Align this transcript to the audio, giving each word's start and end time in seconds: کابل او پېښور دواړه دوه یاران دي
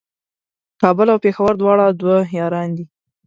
کابل 0.81 1.07
او 1.13 1.17
پېښور 1.25 1.53
دواړه 1.57 1.85
دوه 1.99 2.17
یاران 2.39 2.69
دي 2.77 2.85